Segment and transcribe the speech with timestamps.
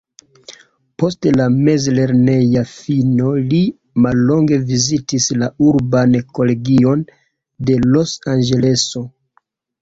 [1.01, 3.59] Post la mezlerneja fino li
[4.05, 7.05] mallonge vizitis la urban kolegion
[7.69, 9.05] de Los-Anĝeleso.